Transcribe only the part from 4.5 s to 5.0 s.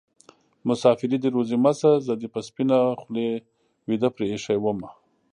ومه